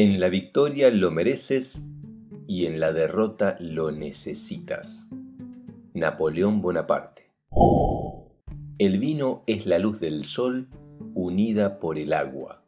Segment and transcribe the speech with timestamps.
[0.00, 1.82] En la victoria lo mereces
[2.46, 5.08] y en la derrota lo necesitas.
[5.92, 7.32] Napoleón Bonaparte.
[8.78, 10.68] El vino es la luz del sol
[11.16, 12.62] unida por el agua.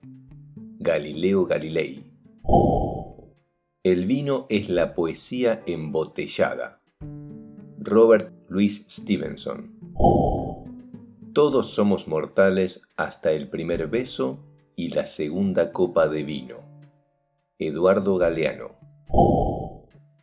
[0.80, 2.02] Galileo Galilei.
[3.84, 6.80] El vino es la poesía embotellada.
[7.78, 9.70] Robert Louis Stevenson.
[11.32, 14.40] Todos somos mortales hasta el primer beso
[14.74, 16.69] y la segunda copa de vino.
[17.62, 18.70] Eduardo Galeano.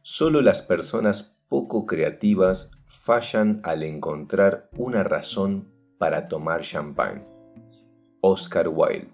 [0.02, 5.68] Solo las personas poco creativas fallan al encontrar una razón
[6.00, 7.28] para tomar champán.
[8.22, 9.12] Oscar Wilde.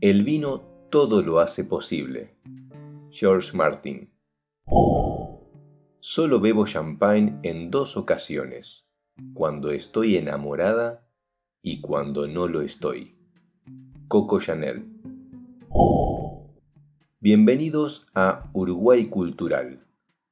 [0.00, 2.36] El vino todo lo hace posible.
[3.10, 4.08] George Martin.
[5.98, 8.86] Solo bebo champagne en dos ocasiones,
[9.34, 11.04] cuando estoy enamorada
[11.62, 13.18] y cuando no lo estoy.
[14.06, 14.86] Coco Chanel.
[17.20, 19.80] Bienvenidos a Uruguay Cultural,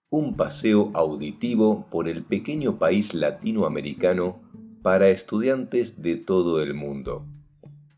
[0.09, 4.41] un paseo auditivo por el pequeño país latinoamericano
[4.83, 7.27] para estudiantes de todo el mundo.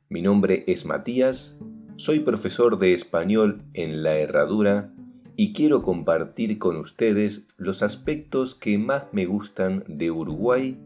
[0.09, 1.57] Mi nombre es Matías,
[1.97, 4.93] soy profesor de español en La Herradura
[5.37, 10.79] y quiero compartir con ustedes los aspectos que más me gustan de Uruguay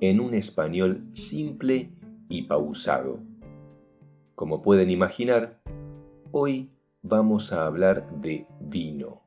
[0.00, 1.90] en un español simple
[2.28, 3.20] y pausado.
[4.34, 5.60] Como pueden imaginar,
[6.32, 6.70] hoy
[7.02, 9.22] vamos a hablar de vino.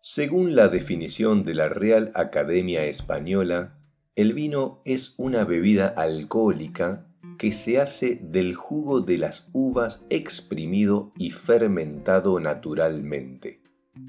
[0.00, 3.78] Según la definición de la Real Academia Española,
[4.14, 7.06] el vino es una bebida alcohólica
[7.38, 13.62] que se hace del jugo de las uvas exprimido y fermentado naturalmente.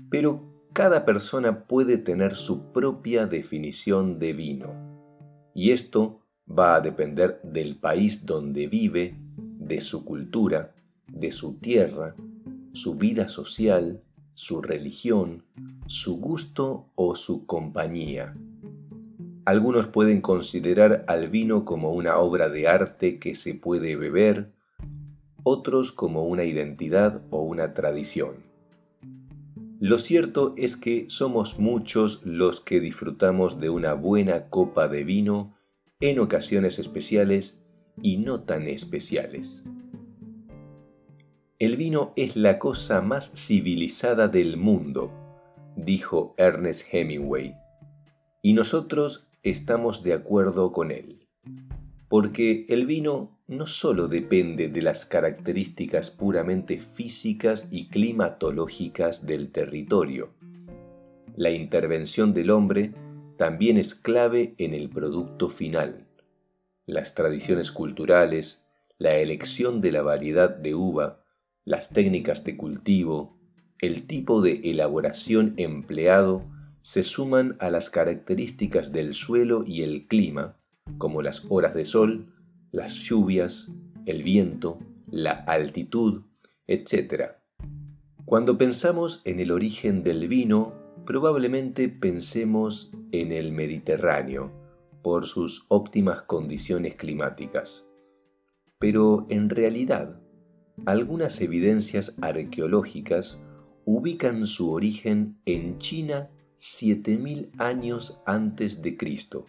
[0.10, 0.44] Pero
[0.74, 4.74] cada persona puede tener su propia definición de vino,
[5.54, 9.16] y esto va a depender del país donde vive,
[9.70, 10.74] de su cultura,
[11.08, 12.16] de su tierra,
[12.74, 14.02] su vida social,
[14.34, 15.44] su religión,
[15.86, 18.36] su gusto o su compañía.
[19.46, 24.52] Algunos pueden considerar al vino como una obra de arte que se puede beber,
[25.44, 28.38] otros como una identidad o una tradición.
[29.80, 35.56] Lo cierto es que somos muchos los que disfrutamos de una buena copa de vino
[36.00, 37.59] en ocasiones especiales
[38.02, 39.64] y no tan especiales.
[41.60, 45.12] El vino es la cosa más civilizada del mundo,
[45.76, 47.54] dijo Ernest Hemingway,
[48.42, 51.28] y nosotros estamos de acuerdo con él,
[52.08, 60.30] porque el vino no solo depende de las características puramente físicas y climatológicas del territorio.
[61.36, 62.94] La intervención del hombre
[63.38, 66.09] también es clave en el producto final.
[66.90, 68.66] Las tradiciones culturales,
[68.98, 71.24] la elección de la variedad de uva,
[71.64, 73.38] las técnicas de cultivo,
[73.80, 76.50] el tipo de elaboración empleado
[76.82, 80.58] se suman a las características del suelo y el clima,
[80.98, 82.34] como las horas de sol,
[82.72, 83.72] las lluvias,
[84.08, 84.80] el viento,
[85.12, 86.24] la altitud,
[86.66, 87.34] etc.
[88.26, 90.74] Cuando pensamos en el origen del vino,
[91.06, 94.59] probablemente pensemos en el Mediterráneo,
[95.02, 97.86] por sus óptimas condiciones climáticas.
[98.80, 100.20] Pero en realidad,
[100.86, 103.40] algunas evidencias arqueológicas
[103.86, 106.30] ubican su origen en China
[106.60, 109.46] 7000 años antes de Cristo.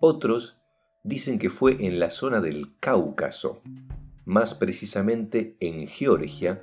[0.00, 0.60] Otros
[1.04, 3.60] dicen que fue en la zona del Cáucaso,
[4.24, 6.62] más precisamente en Georgia,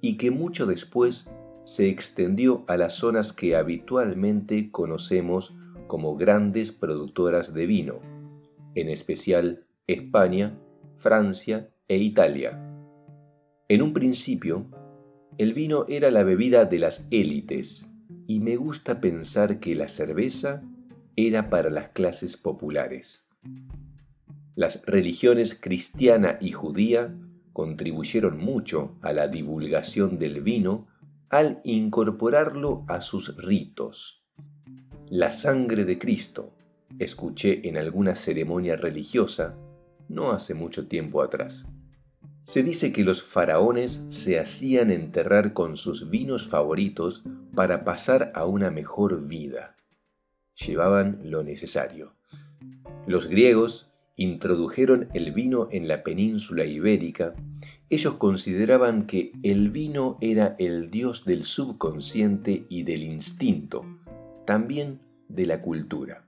[0.00, 1.28] y que mucho después
[1.64, 5.54] se extendió a las zonas que habitualmente conocemos
[5.86, 8.00] como grandes productoras de vino,
[8.74, 10.58] en especial España,
[10.96, 12.60] Francia e Italia.
[13.68, 14.66] En un principio,
[15.38, 17.86] el vino era la bebida de las élites,
[18.26, 20.62] y me gusta pensar que la cerveza
[21.16, 23.28] era para las clases populares.
[24.54, 27.14] Las religiones cristiana y judía
[27.52, 30.86] contribuyeron mucho a la divulgación del vino
[31.28, 34.25] al incorporarlo a sus ritos.
[35.10, 36.50] La sangre de Cristo,
[36.98, 39.54] escuché en alguna ceremonia religiosa
[40.08, 41.64] no hace mucho tiempo atrás.
[42.42, 47.22] Se dice que los faraones se hacían enterrar con sus vinos favoritos
[47.54, 49.76] para pasar a una mejor vida.
[50.56, 52.14] Llevaban lo necesario.
[53.06, 57.34] Los griegos introdujeron el vino en la península ibérica.
[57.90, 63.84] Ellos consideraban que el vino era el dios del subconsciente y del instinto,
[64.46, 66.24] también de la cultura.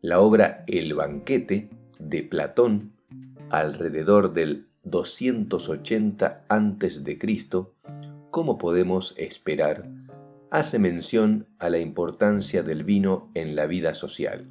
[0.00, 1.68] La obra El banquete
[1.98, 2.92] de Platón,
[3.50, 7.18] alrededor del 280 a.C.,
[8.30, 9.88] como podemos esperar,
[10.50, 14.48] hace mención a la importancia del vino en la vida social.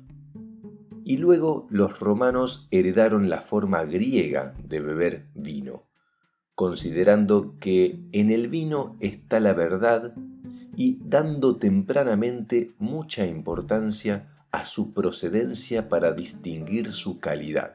[1.04, 5.88] Y luego los romanos heredaron la forma griega de beber vino,
[6.54, 10.14] considerando que en el vino está la verdad
[10.76, 17.74] y dando tempranamente mucha importancia a su procedencia para distinguir su calidad.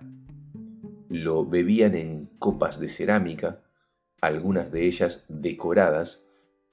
[1.09, 3.61] Lo bebían en copas de cerámica,
[4.21, 6.23] algunas de ellas decoradas,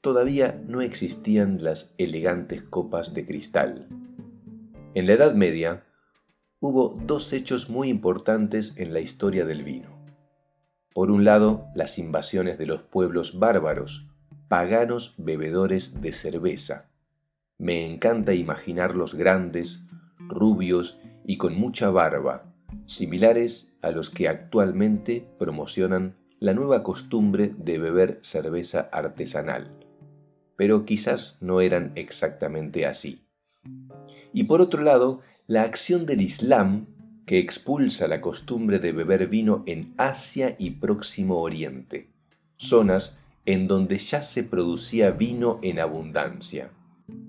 [0.02, 3.88] todavía no existían las elegantes copas de cristal.
[4.94, 5.84] En la Edad Media
[6.60, 9.90] hubo dos hechos muy importantes en la historia del vino.
[10.94, 14.08] Por un lado, las invasiones de los pueblos bárbaros,
[14.54, 16.86] paganos bebedores de cerveza.
[17.58, 19.82] Me encanta imaginarlos grandes,
[20.20, 22.54] rubios y con mucha barba,
[22.86, 29.72] similares a los que actualmente promocionan la nueva costumbre de beber cerveza artesanal,
[30.56, 33.26] pero quizás no eran exactamente así.
[34.34, 36.86] Y por otro lado, la acción del Islam
[37.26, 42.12] que expulsa la costumbre de beber vino en Asia y Próximo Oriente,
[42.58, 46.72] zonas en donde ya se producía vino en abundancia.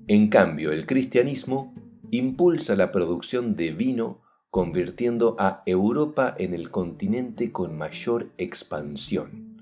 [0.07, 1.75] En cambio, el cristianismo
[2.11, 4.21] impulsa la producción de vino
[4.51, 9.59] convirtiendo a Europa en el continente con mayor expansión.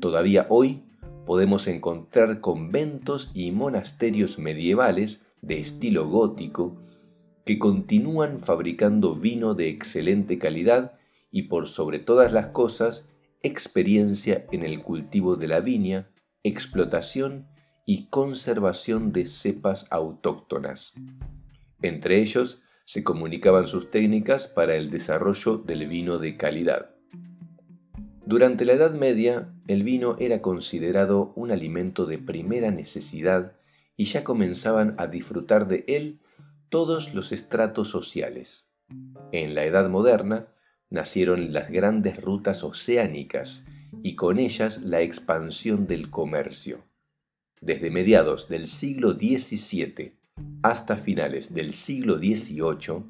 [0.00, 0.82] Todavía hoy
[1.24, 6.76] podemos encontrar conventos y monasterios medievales de estilo gótico
[7.46, 10.92] que continúan fabricando vino de excelente calidad
[11.30, 13.08] y por sobre todas las cosas
[13.42, 16.10] experiencia en el cultivo de la viña,
[16.42, 17.48] explotación
[17.86, 20.94] y conservación de cepas autóctonas.
[21.80, 26.90] Entre ellos se comunicaban sus técnicas para el desarrollo del vino de calidad.
[28.26, 33.52] Durante la Edad Media, el vino era considerado un alimento de primera necesidad
[33.96, 36.20] y ya comenzaban a disfrutar de él
[36.68, 38.66] todos los estratos sociales.
[39.32, 40.48] En la Edad Moderna
[40.90, 43.64] nacieron las grandes rutas oceánicas
[44.02, 46.84] y con ellas la expansión del comercio.
[47.60, 50.12] Desde mediados del siglo XVII
[50.62, 53.04] hasta finales del siglo XVIII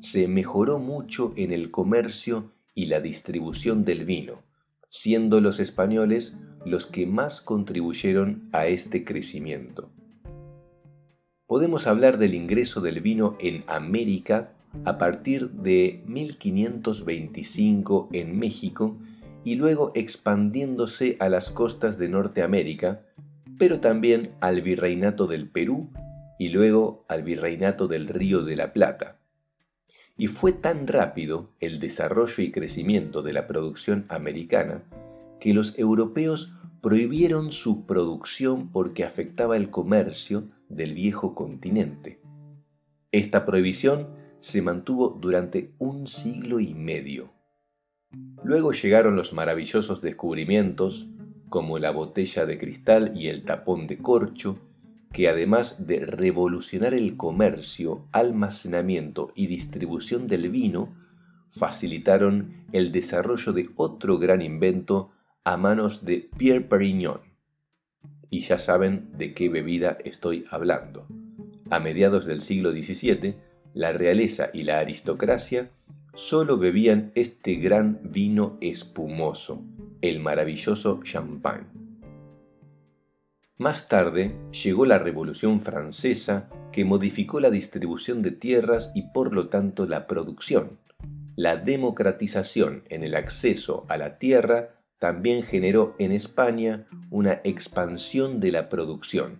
[0.00, 4.42] se mejoró mucho en el comercio y la distribución del vino,
[4.88, 9.90] siendo los españoles los que más contribuyeron a este crecimiento.
[11.46, 14.52] Podemos hablar del ingreso del vino en América
[14.84, 18.98] a partir de 1525 en México
[19.44, 23.02] y luego expandiéndose a las costas de Norteamérica,
[23.58, 25.90] pero también al virreinato del Perú
[26.38, 29.18] y luego al virreinato del Río de la Plata.
[30.16, 34.82] Y fue tan rápido el desarrollo y crecimiento de la producción americana
[35.40, 42.20] que los europeos prohibieron su producción porque afectaba el comercio del viejo continente.
[43.12, 47.30] Esta prohibición se mantuvo durante un siglo y medio.
[48.42, 51.08] Luego llegaron los maravillosos descubrimientos
[51.48, 54.58] como la botella de cristal y el tapón de corcho,
[55.12, 60.94] que además de revolucionar el comercio, almacenamiento y distribución del vino,
[61.50, 65.10] facilitaron el desarrollo de otro gran invento
[65.44, 67.20] a manos de Pierre Perignon.
[68.30, 71.06] Y ya saben de qué bebida estoy hablando.
[71.68, 73.34] A mediados del siglo XVII,
[73.74, 75.70] la realeza y la aristocracia
[76.14, 79.62] solo bebían este gran vino espumoso,
[80.00, 81.66] el maravilloso champagne.
[83.58, 84.34] Más tarde
[84.64, 90.06] llegó la Revolución Francesa que modificó la distribución de tierras y por lo tanto la
[90.06, 90.78] producción.
[91.36, 98.52] La democratización en el acceso a la tierra también generó en España una expansión de
[98.52, 99.38] la producción.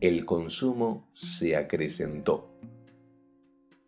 [0.00, 2.48] El consumo se acrecentó.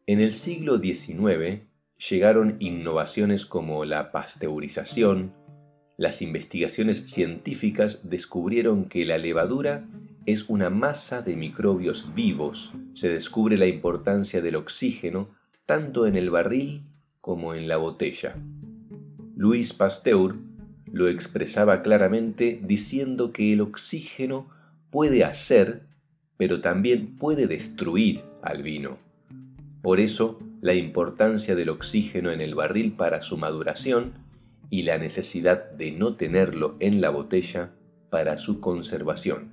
[0.06, 1.62] En el siglo XIX
[2.10, 5.32] llegaron innovaciones como la pasteurización,
[5.96, 9.88] las investigaciones científicas descubrieron que la levadura
[10.26, 12.74] es una masa de microbios vivos.
[12.92, 15.30] Se descubre la importancia del oxígeno
[15.64, 16.82] tanto en el barril
[17.22, 18.36] como en la botella.
[19.36, 20.36] Louis Pasteur
[20.92, 24.50] lo expresaba claramente diciendo que el oxígeno
[24.90, 25.86] puede hacer,
[26.36, 28.98] pero también puede destruir al vino.
[29.84, 34.14] Por eso, la importancia del oxígeno en el barril para su maduración
[34.70, 37.72] y la necesidad de no tenerlo en la botella
[38.08, 39.50] para su conservación.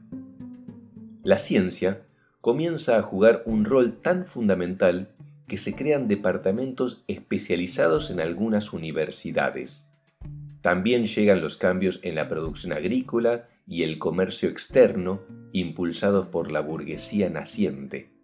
[1.22, 2.04] La ciencia
[2.40, 5.10] comienza a jugar un rol tan fundamental
[5.50, 9.84] que se crean departamentos especializados en algunas universidades.
[10.62, 16.62] También llegan los cambios en la producción agrícola y el comercio externo impulsados por la
[16.62, 18.21] burguesía naciente.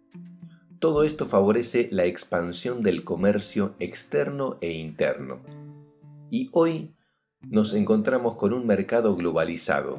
[0.78, 5.40] Todo esto favorece la expansión del comercio externo e interno.
[6.30, 6.94] Y hoy
[7.40, 9.98] nos encontramos con un mercado globalizado,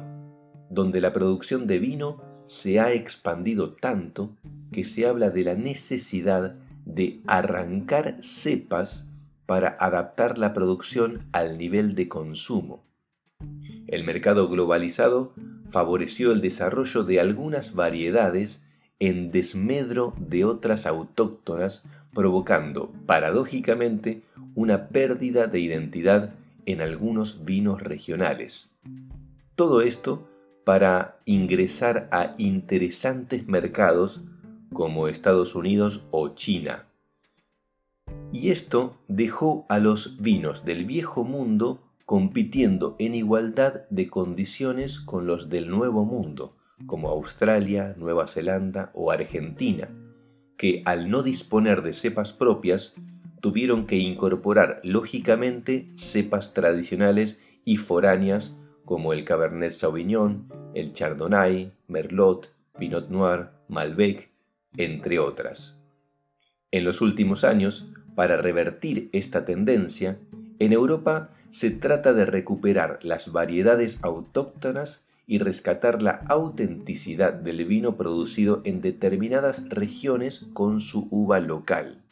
[0.70, 4.36] donde la producción de vino se ha expandido tanto
[4.72, 6.54] que se habla de la necesidad
[6.86, 9.06] de arrancar cepas
[9.44, 12.84] para adaptar la producción al nivel de consumo.
[13.86, 15.34] El mercado globalizado
[15.68, 18.62] favoreció el desarrollo de algunas variedades
[19.00, 21.82] en desmedro de otras autóctonas,
[22.14, 24.22] provocando, paradójicamente,
[24.54, 26.34] una pérdida de identidad
[26.66, 28.70] en algunos vinos regionales.
[29.56, 30.28] Todo esto
[30.64, 34.20] para ingresar a interesantes mercados
[34.72, 36.86] como Estados Unidos o China.
[38.32, 45.26] Y esto dejó a los vinos del viejo mundo compitiendo en igualdad de condiciones con
[45.26, 49.88] los del nuevo mundo, como Australia, Nueva Zelanda o Argentina,
[50.56, 52.94] que al no disponer de cepas propias,
[53.40, 62.52] tuvieron que incorporar lógicamente cepas tradicionales y foráneas como el Cabernet Sauvignon, el Chardonnay, Merlot,
[62.78, 64.30] Pinot Noir, Malbec,
[64.76, 65.76] entre otras.
[66.70, 70.18] En los últimos años, para revertir esta tendencia,
[70.58, 77.96] en Europa se trata de recuperar las variedades autóctonas y rescatar la autenticidad del vino
[77.96, 82.02] producido en determinadas regiones con su uva local.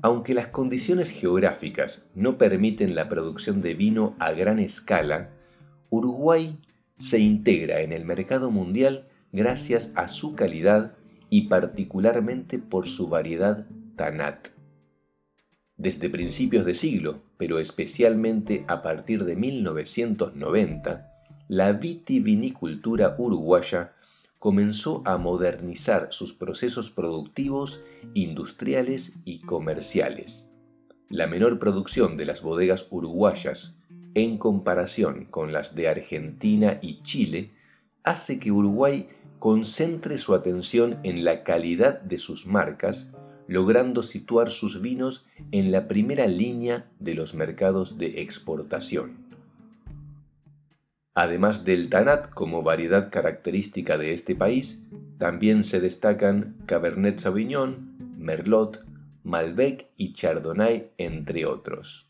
[0.00, 5.28] Aunque las condiciones geográficas no permiten la producción de vino a gran escala,
[5.90, 6.58] Uruguay
[6.98, 10.94] se integra en el mercado mundial gracias a su calidad
[11.28, 13.66] y particularmente por su variedad
[13.96, 14.53] Tanat.
[15.76, 21.10] Desde principios de siglo, pero especialmente a partir de 1990,
[21.48, 23.92] la vitivinicultura uruguaya
[24.38, 27.82] comenzó a modernizar sus procesos productivos,
[28.14, 30.46] industriales y comerciales.
[31.08, 33.74] La menor producción de las bodegas uruguayas
[34.14, 37.50] en comparación con las de Argentina y Chile
[38.04, 43.10] hace que Uruguay concentre su atención en la calidad de sus marcas,
[43.46, 49.24] logrando situar sus vinos en la primera línea de los mercados de exportación.
[51.14, 54.82] Además del Tanat como variedad característica de este país,
[55.18, 58.84] también se destacan Cabernet Sauvignon, Merlot,
[59.22, 62.08] Malbec y Chardonnay, entre otros.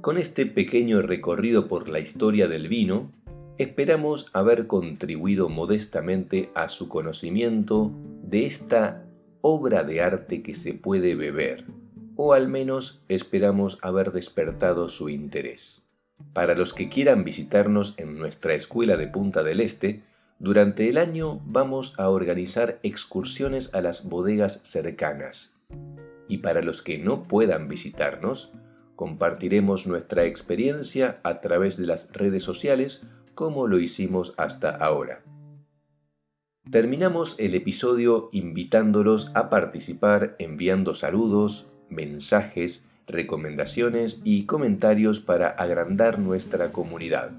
[0.00, 3.10] Con este pequeño recorrido por la historia del vino,
[3.58, 7.92] esperamos haber contribuido modestamente a su conocimiento
[8.30, 9.04] de esta
[9.40, 11.64] obra de arte que se puede beber,
[12.14, 15.82] o al menos esperamos haber despertado su interés.
[16.32, 20.04] Para los que quieran visitarnos en nuestra escuela de Punta del Este,
[20.38, 25.52] durante el año vamos a organizar excursiones a las bodegas cercanas.
[26.28, 28.52] Y para los que no puedan visitarnos,
[28.94, 33.02] compartiremos nuestra experiencia a través de las redes sociales
[33.34, 35.22] como lo hicimos hasta ahora.
[36.68, 46.70] Terminamos el episodio invitándolos a participar enviando saludos, mensajes, recomendaciones y comentarios para agrandar nuestra
[46.70, 47.32] comunidad.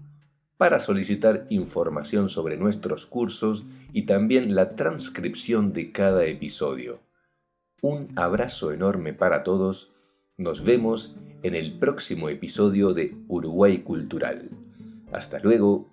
[0.58, 7.00] para solicitar información sobre nuestros cursos y también la transcripción de cada episodio.
[7.82, 9.92] Un abrazo enorme para todos.
[10.38, 14.50] Nos vemos en el próximo episodio de Uruguay Cultural.
[15.12, 15.93] Hasta luego.